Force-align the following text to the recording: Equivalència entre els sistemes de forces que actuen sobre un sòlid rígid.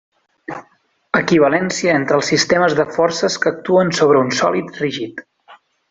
Equivalència 1.19 1.93
entre 1.99 2.17
els 2.21 2.31
sistemes 2.33 2.75
de 2.81 2.87
forces 2.97 3.37
que 3.45 3.53
actuen 3.55 3.95
sobre 4.01 4.27
un 4.27 4.37
sòlid 4.43 4.83
rígid. 4.85 5.25